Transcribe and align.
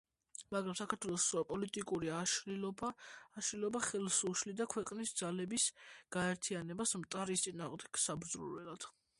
მაგრამ 0.53 0.75
საქართველოს 0.77 1.25
პოლიტიკური 1.49 2.09
აშლილობა 2.19 3.83
ხელს 3.89 4.17
უშლიდა 4.31 4.69
ქვეყნის 4.75 5.15
ძალების 5.23 5.69
გაერთიანებას 6.19 6.99
მტრის 7.05 7.47
წინააღმდეგ 7.49 8.05
საბრძოლველად. 8.09 8.93